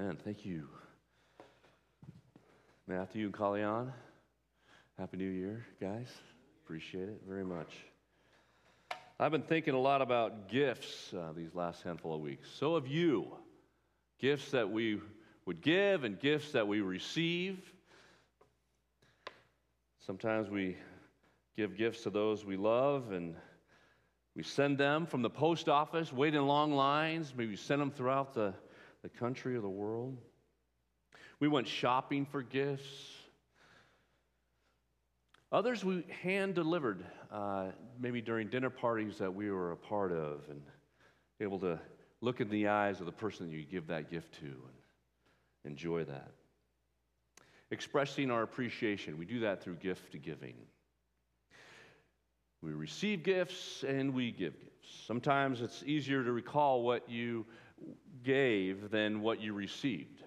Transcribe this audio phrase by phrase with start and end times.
[0.00, 0.16] Amen.
[0.24, 0.66] Thank you.
[2.86, 3.92] Matthew and Kalyan,
[4.98, 6.08] Happy New Year, guys.
[6.64, 7.70] Appreciate it very much.
[9.18, 12.48] I've been thinking a lot about gifts uh, these last handful of weeks.
[12.48, 13.26] So have you.
[14.18, 15.00] Gifts that we
[15.44, 17.58] would give and gifts that we receive.
[20.06, 20.78] Sometimes we
[21.58, 23.34] give gifts to those we love and
[24.34, 28.32] we send them from the post office, wait in long lines, maybe send them throughout
[28.32, 28.54] the,
[29.02, 30.18] the country or the world.
[31.38, 32.90] We went shopping for gifts.
[35.52, 37.68] Others we hand delivered, uh,
[37.98, 40.62] maybe during dinner parties that we were a part of, and
[41.40, 41.80] able to
[42.20, 44.54] look in the eyes of the person you give that gift to and
[45.64, 46.30] enjoy that.
[47.70, 50.54] Expressing our appreciation, we do that through gift giving.
[52.62, 55.04] We receive gifts and we give gifts.
[55.06, 57.46] Sometimes it's easier to recall what you
[58.22, 60.22] gave than what you received.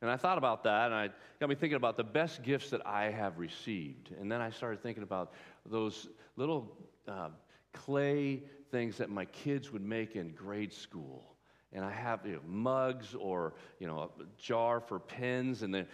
[0.00, 1.08] And I thought about that, and I
[1.40, 4.10] got me thinking about the best gifts that I have received.
[4.20, 5.32] And then I started thinking about
[5.64, 6.76] those little
[7.08, 7.30] uh,
[7.72, 11.34] clay things that my kids would make in grade school
[11.74, 15.86] and I have you know, mugs or you know a jar for pens, and they're,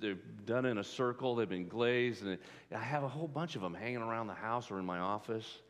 [0.00, 0.14] they're
[0.46, 1.34] done in a circle.
[1.34, 2.38] They've been glazed, and
[2.74, 5.60] I have a whole bunch of them hanging around the house or in my office.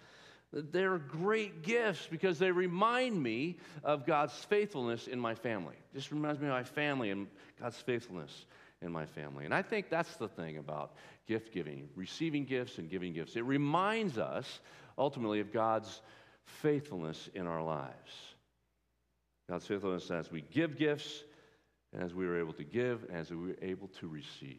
[0.52, 5.74] They're great gifts because they remind me of God's faithfulness in my family.
[5.94, 7.26] Just reminds me of my family and
[7.60, 8.46] God's faithfulness
[8.80, 9.44] in my family.
[9.44, 10.94] And I think that's the thing about
[11.26, 13.36] gift giving, receiving gifts and giving gifts.
[13.36, 14.60] It reminds us
[14.96, 16.00] ultimately of God's
[16.44, 18.12] faithfulness in our lives.
[19.48, 21.22] God's faithfulness as we give gifts,
[21.92, 24.58] and as we are able to give, and as we are able to receive.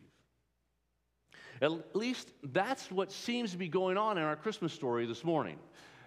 [1.61, 5.57] At least that's what seems to be going on in our Christmas story this morning.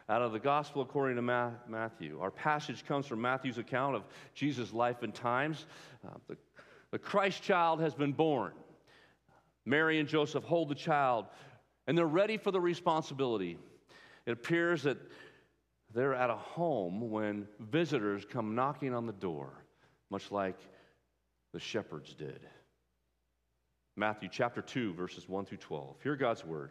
[0.08, 2.18] Out of the Gospel according to Matthew.
[2.20, 4.02] Our passage comes from Matthew's account of
[4.34, 5.66] Jesus' life and times.
[6.04, 6.36] Uh, the,
[6.90, 8.52] the Christ child has been born.
[9.64, 11.26] Mary and Joseph hold the child,
[11.86, 13.56] and they're ready for the responsibility.
[14.26, 14.98] It appears that
[15.94, 19.64] they're at a home when visitors come knocking on the door,
[20.10, 20.58] much like
[21.52, 22.40] the shepherds did.
[23.96, 25.96] Matthew chapter 2, verses 1 through 12.
[26.02, 26.70] Hear God's word.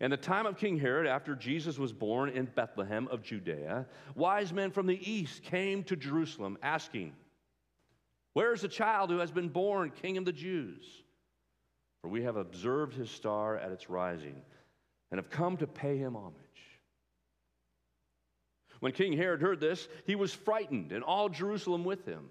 [0.00, 4.52] In the time of King Herod, after Jesus was born in Bethlehem of Judea, wise
[4.52, 7.12] men from the east came to Jerusalem asking,
[8.32, 10.84] Where is the child who has been born king of the Jews?
[12.00, 14.40] For we have observed his star at its rising
[15.10, 16.34] and have come to pay him homage.
[18.80, 22.30] When King Herod heard this, he was frightened, and all Jerusalem with him.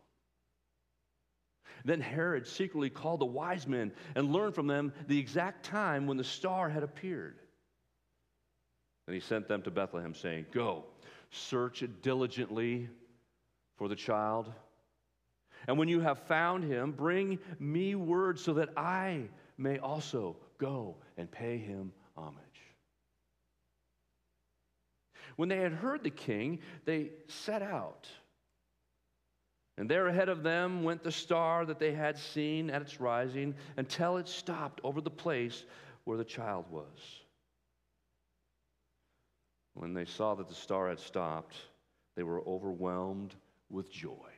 [1.85, 6.17] Then Herod secretly called the wise men and learned from them the exact time when
[6.17, 7.39] the star had appeared.
[9.07, 10.85] And he sent them to Bethlehem, saying, Go,
[11.31, 12.89] search diligently
[13.77, 14.51] for the child.
[15.67, 20.97] And when you have found him, bring me word so that I may also go
[21.17, 22.37] and pay him homage.
[25.35, 28.07] When they had heard the king, they set out.
[29.77, 33.55] And there ahead of them went the star that they had seen at its rising
[33.77, 35.63] until it stopped over the place
[36.03, 37.21] where the child was.
[39.73, 41.55] When they saw that the star had stopped,
[42.15, 43.33] they were overwhelmed
[43.69, 44.31] with joy.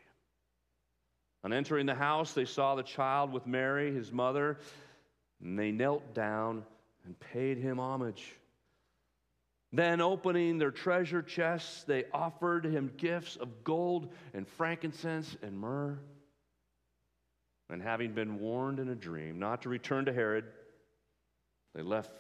[1.43, 4.59] On entering the house, they saw the child with Mary, his mother,
[5.41, 6.63] and they knelt down
[7.05, 8.35] and paid him homage.
[9.75, 15.97] Then, opening their treasure chests, they offered him gifts of gold and frankincense and myrrh.
[17.71, 20.45] And having been warned in a dream not to return to Herod,
[21.73, 22.11] they left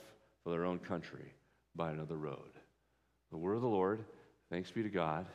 [0.43, 1.31] for their own country
[1.75, 2.39] by another road.
[3.29, 4.03] The word of the Lord,
[4.49, 5.27] thanks be to God.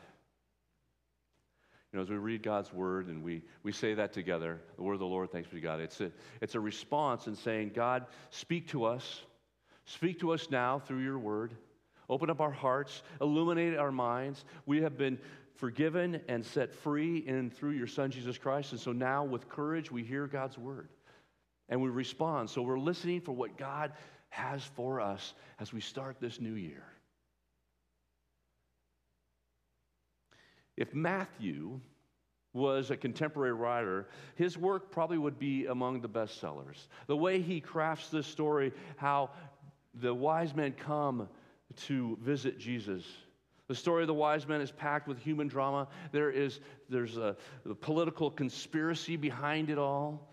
[1.93, 4.93] You know, as we read God's word and we, we say that together, the word
[4.93, 6.11] of the Lord, thanks be to God, it's a,
[6.41, 9.21] it's a response in saying, God, speak to us.
[9.85, 11.55] Speak to us now through your word.
[12.09, 14.43] Open up our hearts, illuminate our minds.
[14.65, 15.19] We have been
[15.55, 18.71] forgiven and set free in through your son Jesus Christ.
[18.71, 20.89] And so now with courage we hear God's word
[21.67, 22.49] and we respond.
[22.49, 23.91] So we're listening for what God
[24.29, 26.83] has for us as we start this new year.
[30.77, 31.81] If Matthew
[32.53, 36.87] was a contemporary writer, his work probably would be among the bestsellers.
[37.07, 39.31] The way he crafts this story, how
[39.93, 41.27] the wise men come
[41.75, 43.03] to visit Jesus.
[43.67, 45.87] The story of the wise men is packed with human drama.
[46.11, 47.35] There is there's a,
[47.69, 50.27] a political conspiracy behind it all.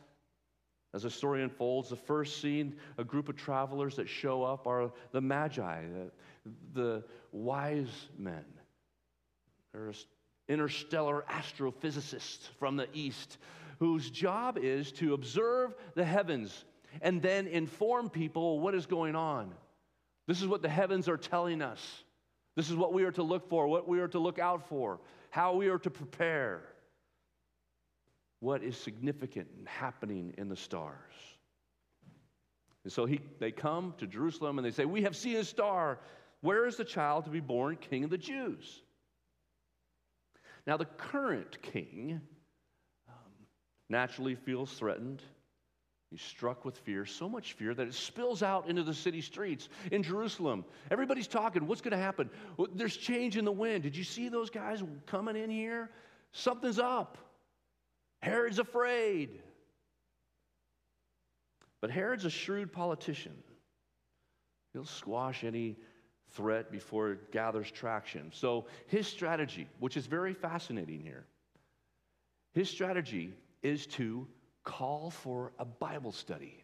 [0.95, 4.91] As the story unfolds, the first scene, a group of travelers that show up are
[5.13, 6.11] the Magi, the,
[6.73, 8.45] the wise men.
[9.75, 9.93] They're
[10.49, 13.39] interstellar astrophysicists from the east
[13.79, 16.65] whose job is to observe the heavens
[17.03, 19.53] and then inform people what is going on.
[20.27, 21.81] This is what the heavens are telling us.
[22.57, 24.99] This is what we are to look for, what we are to look out for,
[25.31, 26.63] how we are to prepare,
[28.41, 31.13] what is significant and happening in the stars.
[32.85, 35.99] And so he, they come to Jerusalem and they say, We have seen a star.
[36.41, 38.83] Where is the child to be born king of the Jews?
[40.67, 42.21] Now, the current king
[43.09, 43.33] um,
[43.89, 45.23] naturally feels threatened.
[46.11, 49.69] He's struck with fear, so much fear that it spills out into the city streets
[49.91, 50.65] in Jerusalem.
[50.91, 52.31] Everybody's talking, what's going to happen?
[52.75, 53.83] There's change in the wind.
[53.83, 55.91] Did you see those guys coming in here?
[56.33, 57.19] Something's up.
[58.23, 59.43] Herod's afraid.
[61.81, 63.35] But Herod's a shrewd politician.
[64.73, 65.77] He'll squash any
[66.31, 68.31] threat before it gathers traction.
[68.33, 71.27] So his strategy, which is very fascinating here,
[72.55, 74.27] his strategy is to
[74.67, 76.63] call for a Bible study.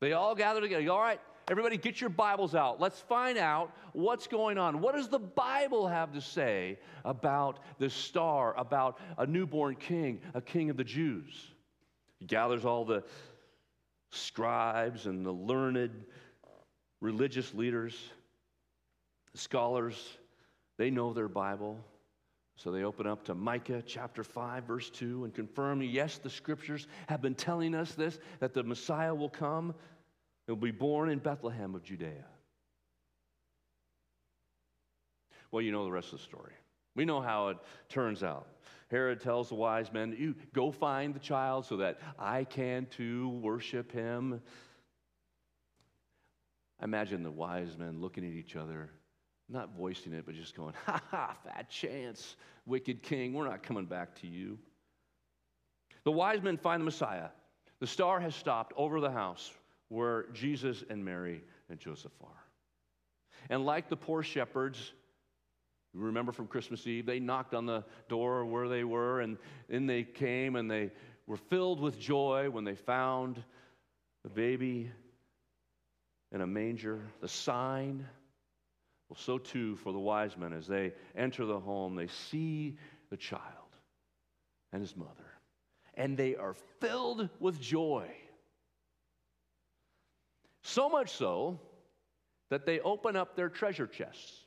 [0.00, 0.90] They all gather together.
[0.90, 2.80] All right, everybody get your Bibles out.
[2.80, 4.80] Let's find out what's going on.
[4.80, 10.40] What does the Bible have to say about the star, about a newborn king, a
[10.40, 11.32] king of the Jews?
[12.18, 13.04] He gathers all the
[14.10, 16.04] scribes and the learned
[17.00, 17.94] religious leaders
[19.34, 20.18] scholars,
[20.76, 21.78] they know their Bible.
[22.60, 26.88] So they open up to Micah chapter 5, verse 2, and confirm yes, the scriptures
[27.08, 29.74] have been telling us this that the Messiah will come
[30.46, 32.26] and will be born in Bethlehem of Judea.
[35.50, 36.52] Well, you know the rest of the story.
[36.94, 37.56] We know how it
[37.88, 38.46] turns out.
[38.90, 43.30] Herod tells the wise men, You go find the child so that I can too
[43.40, 44.42] worship him.
[46.78, 48.90] I imagine the wise men looking at each other
[49.50, 52.36] not voicing it, but just going, ha ha, fat chance,
[52.66, 54.58] wicked king, we're not coming back to you.
[56.04, 57.28] The wise men find the Messiah.
[57.80, 59.50] The star has stopped over the house
[59.88, 62.44] where Jesus and Mary and Joseph are.
[63.48, 64.92] And like the poor shepherds,
[65.92, 69.38] you remember from Christmas Eve, they knocked on the door where they were, and
[69.68, 70.90] then they came and they
[71.26, 73.42] were filled with joy when they found
[74.22, 74.90] the baby
[76.32, 78.06] in a manger, the sign
[79.10, 82.78] well, so too for the wise men as they enter the home, they see
[83.10, 83.42] the child
[84.72, 85.10] and his mother,
[85.94, 88.08] and they are filled with joy.
[90.62, 91.58] So much so
[92.50, 94.44] that they open up their treasure chests.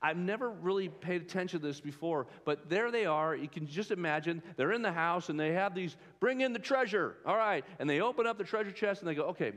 [0.00, 3.36] I've never really paid attention to this before, but there they are.
[3.36, 6.58] You can just imagine they're in the house and they have these bring in the
[6.58, 7.16] treasure.
[7.26, 7.66] All right.
[7.78, 9.52] And they open up the treasure chest and they go, okay,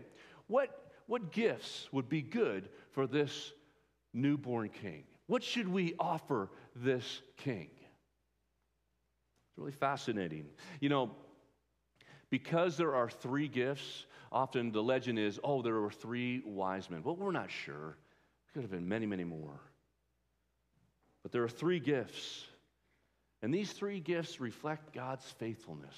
[0.47, 3.53] what, what gifts would be good for this
[4.13, 5.03] newborn king?
[5.27, 7.69] What should we offer this king?
[7.71, 10.45] It's really fascinating.
[10.79, 11.11] You know,
[12.29, 17.03] because there are three gifts, often the legend is, oh, there were three wise men.
[17.03, 17.97] Well, we're not sure.
[18.53, 19.59] Could have been many, many more.
[21.21, 22.45] But there are three gifts.
[23.41, 25.95] And these three gifts reflect God's faithfulness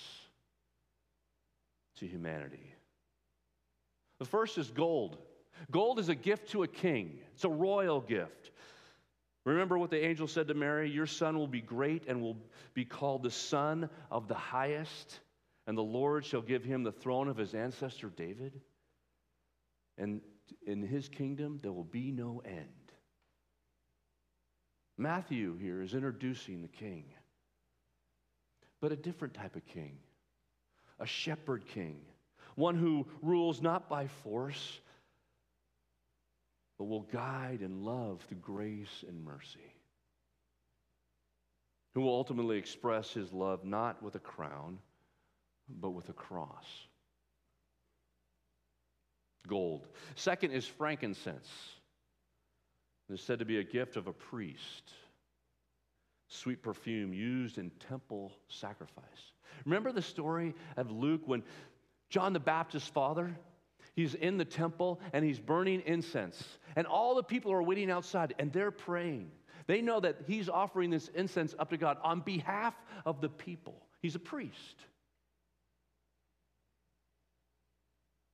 [1.98, 2.74] to humanity.
[4.20, 5.18] The first is gold.
[5.72, 8.52] Gold is a gift to a king, it's a royal gift.
[9.46, 12.38] Remember what the angel said to Mary Your son will be great and will
[12.74, 15.20] be called the Son of the Highest,
[15.68, 18.60] and the Lord shall give him the throne of his ancestor David.
[19.98, 20.22] And
[20.66, 22.70] in his kingdom there will be no end.
[24.98, 27.06] Matthew here is introducing the king,
[28.82, 29.98] but a different type of king,
[31.00, 32.00] a shepherd king,
[32.56, 34.80] one who rules not by force,
[36.78, 39.74] but will guide and love through grace and mercy.
[41.94, 44.80] Who will ultimately express his love not with a crown,
[45.70, 46.66] but with a cross.
[49.48, 49.88] Gold.
[50.16, 51.50] Second is frankincense.
[53.10, 54.92] It's said to be a gift of a priest.
[56.28, 59.06] Sweet perfume used in temple sacrifice.
[59.64, 61.44] Remember the story of Luke when
[62.10, 63.38] John the Baptist's father
[63.96, 66.44] He's in the temple and he's burning incense.
[66.76, 69.32] And all the people are waiting outside and they're praying.
[69.68, 72.76] They know that he's offering this incense up to God on behalf
[73.06, 73.82] of the people.
[74.02, 74.86] He's a priest.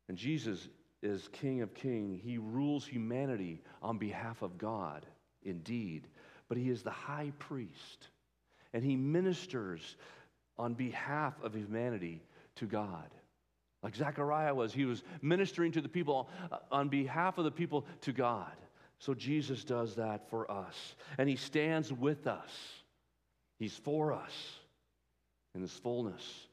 [0.09, 0.67] And Jesus
[1.01, 2.19] is King of Kings.
[2.21, 5.05] He rules humanity on behalf of God,
[5.43, 6.07] indeed.
[6.49, 8.09] But he is the high priest.
[8.73, 9.95] And he ministers
[10.57, 12.21] on behalf of humanity
[12.55, 13.09] to God.
[13.83, 17.85] Like Zechariah was, he was ministering to the people uh, on behalf of the people
[18.01, 18.51] to God.
[18.99, 20.95] So Jesus does that for us.
[21.17, 22.51] And he stands with us,
[23.57, 24.31] he's for us.
[25.53, 26.47] In his fullness,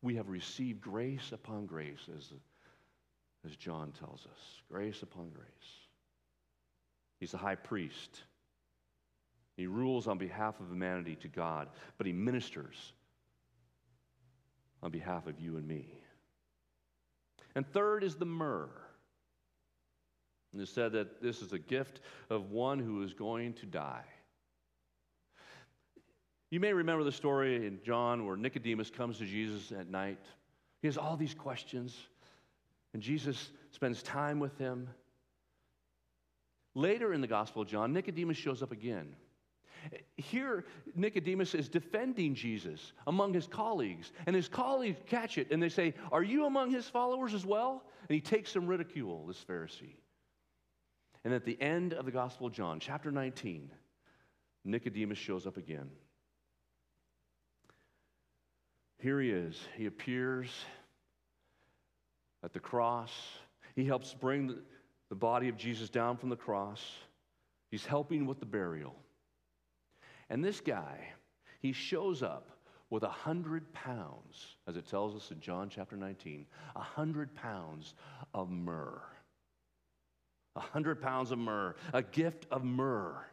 [0.00, 2.32] we have received grace upon grace, as,
[3.44, 5.48] as John tells us grace upon grace.
[7.18, 8.22] He's the high priest.
[9.56, 12.92] He rules on behalf of humanity to God, but he ministers
[14.82, 16.03] on behalf of you and me.
[17.54, 18.70] And third is the myrrh.
[20.52, 24.04] And it said that this is a gift of one who is going to die.
[26.50, 30.24] You may remember the story in John where Nicodemus comes to Jesus at night.
[30.80, 31.96] He has all these questions,
[32.92, 34.88] and Jesus spends time with him.
[36.76, 39.16] Later in the Gospel of John, Nicodemus shows up again.
[40.16, 40.64] Here,
[40.94, 45.94] Nicodemus is defending Jesus among his colleagues, and his colleagues catch it and they say,
[46.12, 47.84] Are you among his followers as well?
[48.08, 49.96] And he takes some ridicule, this Pharisee.
[51.24, 53.70] And at the end of the Gospel of John, chapter 19,
[54.64, 55.90] Nicodemus shows up again.
[58.98, 59.58] Here he is.
[59.76, 60.48] He appears
[62.42, 63.12] at the cross.
[63.74, 66.82] He helps bring the, body of Jesus down from the cross.
[67.70, 68.96] He's helping with the burial.
[70.30, 71.08] And this guy,
[71.60, 72.50] he shows up
[72.90, 77.94] with a hundred pounds, as it tells us in John chapter 19, a hundred pounds
[78.32, 79.02] of myrrh.
[80.56, 83.24] A hundred pounds of myrrh, a gift of myrrh.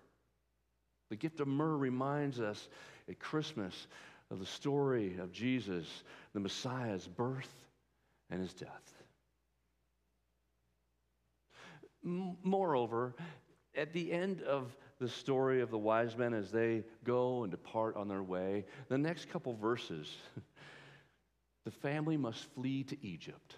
[1.10, 2.69] The gift of myrrh reminds us
[3.07, 3.88] at Christmas
[4.31, 5.86] of the story of Jesus,
[6.33, 7.53] the Messiah's birth
[8.29, 8.93] and his death.
[12.03, 13.13] Moreover,
[13.75, 17.96] at the end of the story of the wise men as they go and depart
[17.96, 20.16] on their way, the next couple verses,
[21.66, 23.56] the family must flee to Egypt.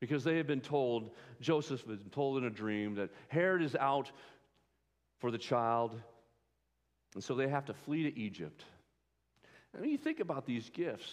[0.00, 1.10] Because they have been told,
[1.40, 4.12] Joseph had been told in a dream that Herod is out
[5.18, 6.00] for the child,
[7.14, 8.64] and so they have to flee to Egypt.
[9.72, 11.12] And when you think about these gifts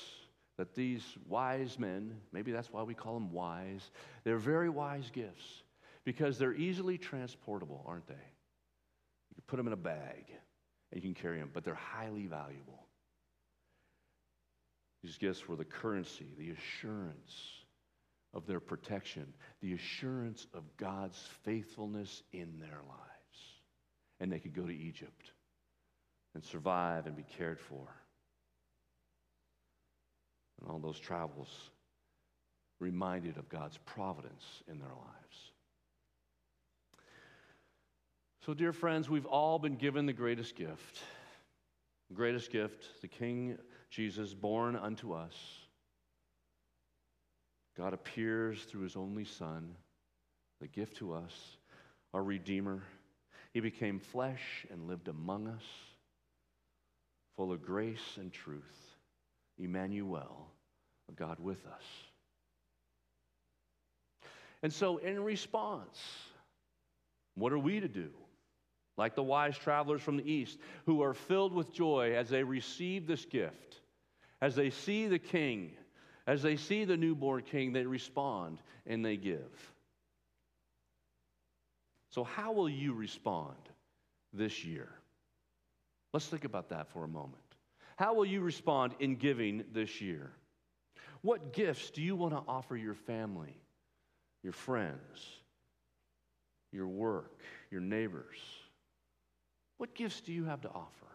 [0.58, 3.90] that these wise men, maybe that's why we call them wise,
[4.24, 5.64] they're very wise gifts
[6.06, 8.14] because they're easily transportable, aren't they?
[8.14, 10.26] You can put them in a bag
[10.92, 12.86] and you can carry them, but they're highly valuable.
[15.04, 17.34] These gifts were the currency, the assurance
[18.34, 23.02] of their protection, the assurance of God's faithfulness in their lives.
[24.20, 25.32] And they could go to Egypt
[26.34, 27.88] and survive and be cared for.
[30.60, 31.50] And all those travels
[32.80, 35.52] reminded of God's providence in their lives.
[38.46, 41.00] So, dear friends, we've all been given the greatest gift.
[42.10, 43.58] The greatest gift, the King
[43.90, 45.34] Jesus, born unto us.
[47.75, 49.75] God appears through his only Son,
[50.62, 51.58] the gift to us,
[52.14, 52.84] our Redeemer.
[53.52, 55.64] He became flesh and lived among us,
[57.36, 58.62] full of grace and truth.
[59.58, 60.46] Emmanuel,
[61.16, 61.84] God with us.
[64.62, 66.00] And so, in response,
[67.34, 68.12] what are we to do?
[68.98, 73.08] Like the wise travelers from the east, who are filled with joy as they receive
[73.08, 73.82] this gift,
[74.42, 75.72] as they see the king,
[76.28, 79.72] as they see the newborn king, they respond and they give.
[82.12, 83.58] So, how will you respond
[84.32, 84.90] this year?
[86.14, 87.36] Let's think about that for a moment.
[87.98, 90.32] How will you respond in giving this year?
[91.22, 93.58] What gifts do you want to offer your family,
[94.44, 95.42] your friends,
[96.72, 98.38] your work, your neighbors?
[99.77, 101.05] What gifts do you have to offer?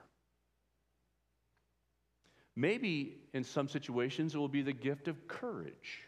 [2.57, 6.02] Maybe in some situations it will be the gift of courage.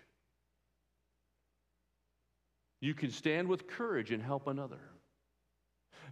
[2.80, 4.80] You can stand with courage and help another.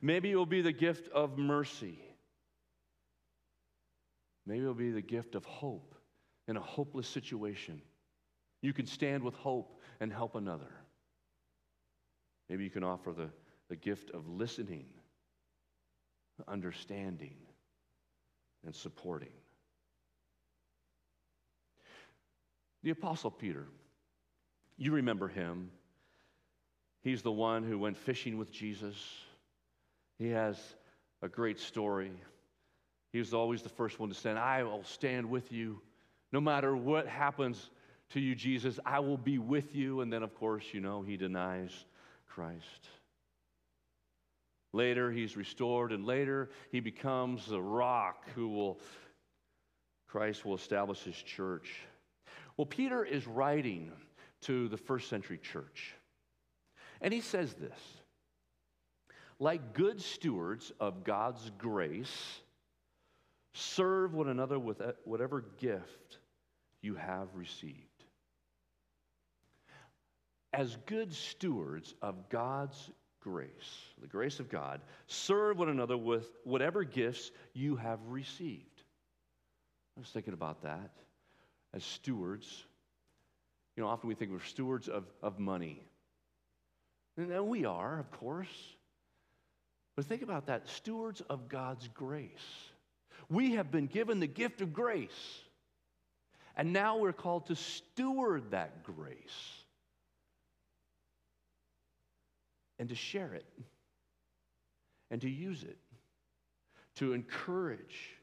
[0.00, 1.99] Maybe it will be the gift of mercy.
[4.47, 5.94] Maybe it will be the gift of hope
[6.49, 7.82] in a hopeless situation.
[8.62, 10.70] You can stand with hope and help another.
[12.49, 13.30] Maybe you can offer the,
[13.68, 14.87] the gift of listening
[16.49, 17.35] understanding,
[18.64, 19.32] and supporting.
[22.82, 23.66] The Apostle Peter,
[24.76, 25.70] you remember him.
[27.02, 28.97] He's the one who went fishing with Jesus.
[30.18, 30.59] He has
[31.23, 32.12] a great story.
[33.12, 34.38] He was always the first one to stand.
[34.38, 35.80] I will stand with you
[36.32, 37.70] No matter what happens
[38.11, 40.00] to you, Jesus, I will be with you.
[40.00, 41.73] And then, of course, you know, he denies
[42.28, 42.88] Christ.
[44.73, 48.81] Later, he's restored, and later, he becomes the rock who will,
[50.09, 51.71] Christ will establish his church.
[52.57, 53.91] Well, Peter is writing
[54.43, 55.95] to the first century church,
[57.00, 57.79] and he says this
[59.41, 62.41] like good stewards of God's grace,
[63.55, 66.19] serve one another with uh, whatever gift
[66.83, 67.77] you have received.
[70.53, 73.50] As good stewards of God's grace,
[74.00, 78.83] the grace of God, serve one another with whatever gifts you have received.
[79.97, 80.91] I was thinking about that.
[81.73, 82.65] As stewards,
[83.77, 85.83] you know, often we think we're stewards of, of money.
[87.17, 88.49] And we are, of course.
[89.97, 92.31] But think about that stewards of God's grace.
[93.29, 95.41] We have been given the gift of grace.
[96.57, 99.60] And now we're called to steward that grace.
[102.80, 103.44] And to share it
[105.10, 105.76] and to use it,
[106.96, 108.16] to encourage,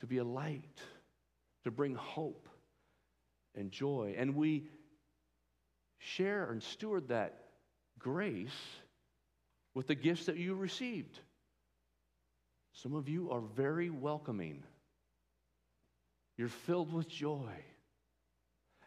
[0.00, 0.78] to be a light,
[1.64, 2.46] to bring hope
[3.56, 4.14] and joy.
[4.18, 4.66] And we
[5.98, 7.38] share and steward that
[7.98, 8.50] grace
[9.72, 11.18] with the gifts that you received.
[12.74, 14.62] Some of you are very welcoming.
[16.36, 17.64] You're filled with joy.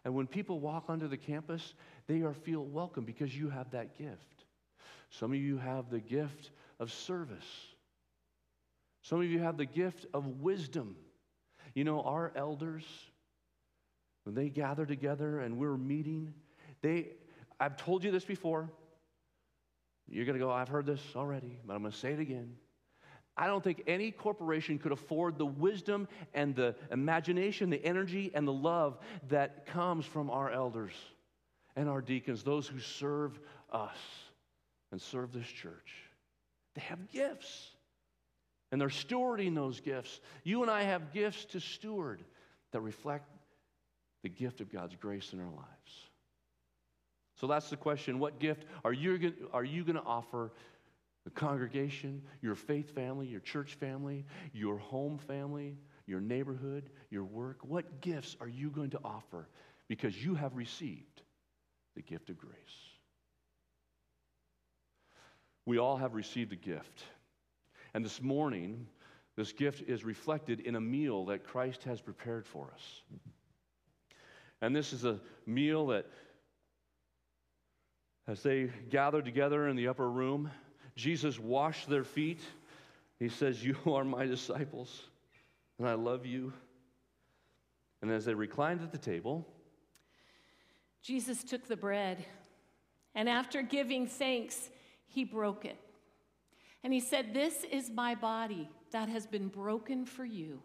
[0.06, 1.74] And when people walk onto the campus,
[2.08, 4.46] they are feel welcome because you have that gift.
[5.10, 7.46] Some of you have the gift of service.
[9.02, 10.96] Some of you have the gift of wisdom.
[11.74, 12.84] You know, our elders,
[14.24, 16.34] when they gather together and we're meeting,
[16.82, 17.10] they
[17.60, 18.70] I've told you this before.
[20.10, 22.54] You're going to go, I've heard this already, but I'm going to say it again.
[23.36, 28.48] I don't think any corporation could afford the wisdom and the imagination, the energy and
[28.48, 28.98] the love
[29.30, 30.94] that comes from our elders
[31.78, 33.40] and our deacons, those who serve
[33.72, 33.96] us
[34.92, 35.94] and serve this church.
[36.74, 37.70] They have gifts,
[38.72, 40.20] and they're stewarding those gifts.
[40.44, 42.24] You and I have gifts to steward
[42.72, 43.30] that reflect
[44.24, 45.68] the gift of God's grace in our lives.
[47.40, 50.52] So that's the question what gift are you, are you going to offer
[51.26, 57.60] the congregation, your faith family, your church family, your home family, your neighborhood, your work?
[57.62, 59.48] What gifts are you going to offer
[59.88, 61.22] because you have received
[61.98, 62.54] the gift of grace?
[65.66, 67.04] We all have received a gift.
[67.96, 68.86] And this morning,
[69.36, 73.02] this gift is reflected in a meal that Christ has prepared for us.
[74.62, 76.06] And this is a meal that,
[78.28, 80.52] as they gathered together in the upper room,
[80.96, 82.42] Jesus washed their feet.
[83.18, 85.02] He says, You are my disciples,
[85.80, 86.54] and I love you.
[88.04, 89.48] And as they reclined at the table,
[91.02, 92.26] Jesus took the bread,
[93.16, 94.70] and after giving thanks,
[95.08, 95.78] he broke it.
[96.84, 100.62] And he said, This is my body that has been broken for you.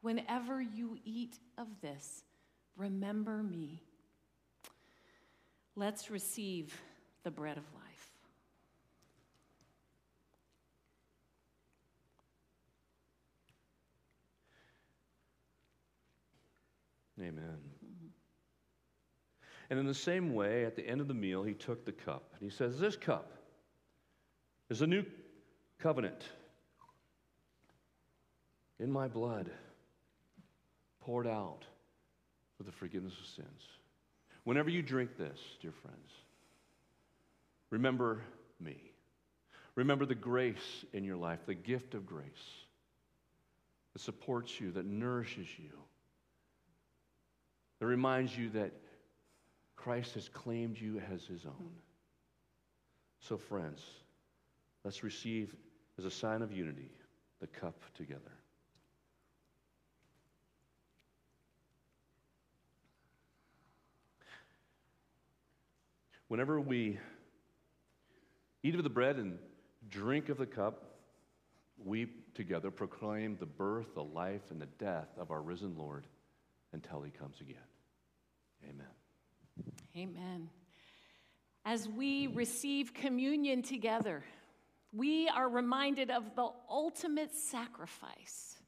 [0.00, 2.24] Whenever you eat of this,
[2.76, 3.82] remember me.
[5.76, 6.78] Let's receive
[7.24, 7.84] the bread of life.
[17.20, 17.73] Amen.
[19.70, 22.34] And in the same way, at the end of the meal, he took the cup
[22.38, 23.32] and he says, This cup
[24.70, 25.04] is a new
[25.78, 26.22] covenant
[28.78, 29.50] in my blood
[31.00, 31.64] poured out
[32.56, 33.62] for the forgiveness of sins.
[34.44, 36.10] Whenever you drink this, dear friends,
[37.70, 38.20] remember
[38.60, 38.76] me.
[39.74, 42.26] Remember the grace in your life, the gift of grace
[43.92, 45.72] that supports you, that nourishes you
[47.84, 48.72] that reminds you that
[49.76, 51.70] Christ has claimed you as his own.
[53.20, 53.82] So, friends,
[54.84, 55.54] let's receive
[55.98, 56.90] as a sign of unity
[57.40, 58.20] the cup together.
[66.28, 66.98] Whenever we
[68.62, 69.38] eat of the bread and
[69.90, 70.82] drink of the cup,
[71.84, 76.06] we together proclaim the birth, the life, and the death of our risen Lord
[76.72, 77.56] until he comes again.
[78.64, 78.86] Amen.
[79.96, 80.48] Amen.
[81.64, 84.24] As we receive communion together,
[84.92, 88.58] we are reminded of the ultimate sacrifice,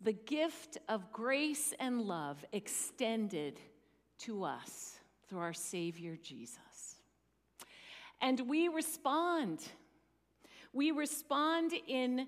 [0.00, 3.58] the gift of grace and love extended
[4.18, 6.96] to us through our Savior Jesus.
[8.20, 9.60] And we respond.
[10.72, 12.26] We respond in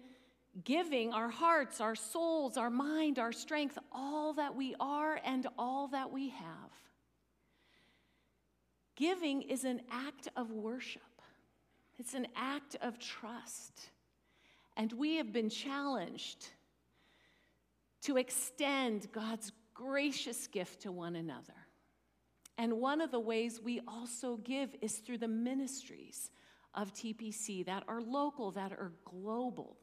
[0.65, 5.89] giving our hearts, our souls, our mind, our strength, all that we are and all
[5.89, 6.71] that we have.
[8.99, 11.03] Giving is an act of worship,
[12.01, 13.91] it's an act of trust.
[14.77, 16.49] And we have been challenged
[18.03, 21.55] to extend God's gracious gift to one another.
[22.57, 26.31] And one of the ways we also give is through the ministries
[26.75, 29.77] of TPC that are local, that are global.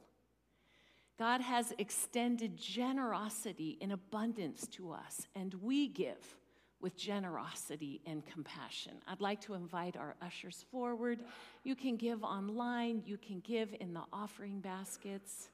[1.17, 6.37] God has extended generosity in abundance to us, and we give
[6.85, 8.91] with generosity and compassion.
[9.07, 11.19] I'd like to invite our ushers forward.
[11.63, 15.49] You can give online, you can give in the offering baskets.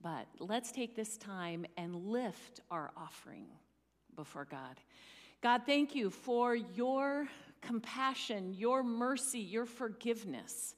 [0.00, 3.44] But let's take this time and lift our offering
[4.16, 4.80] before God.
[5.42, 7.28] God, thank you for your
[7.60, 10.74] compassion, your mercy, your forgiveness.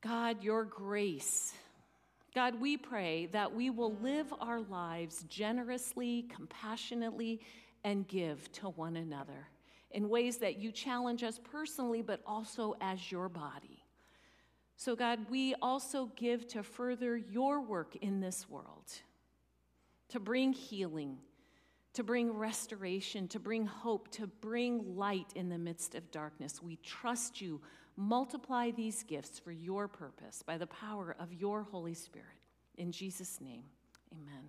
[0.00, 1.52] God, your grace.
[2.34, 7.40] God, we pray that we will live our lives generously, compassionately,
[7.86, 9.48] and give to one another
[9.92, 13.82] in ways that you challenge us personally, but also as your body.
[14.76, 18.92] So, God, we also give to further your work in this world,
[20.10, 21.16] to bring healing,
[21.94, 26.60] to bring restoration, to bring hope, to bring light in the midst of darkness.
[26.62, 27.62] We trust you
[27.96, 32.26] Multiply these gifts for your purpose by the power of your Holy Spirit.
[32.76, 33.62] In Jesus' name,
[34.12, 34.44] amen.